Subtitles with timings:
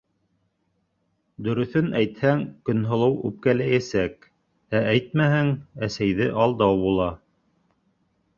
[1.47, 4.27] Дөрөҫөн әйтһәң, Көнһылыу үпкәләйәсәк,
[4.81, 5.53] ә әйтмәһәң,
[5.91, 7.13] әсәйҙе алдау була.